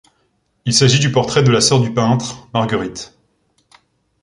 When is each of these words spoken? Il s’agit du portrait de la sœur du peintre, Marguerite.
Il 0.65 0.73
s’agit 0.73 0.97
du 0.99 1.11
portrait 1.11 1.43
de 1.43 1.51
la 1.51 1.61
sœur 1.61 1.79
du 1.79 1.93
peintre, 1.93 2.47
Marguerite. 2.55 3.15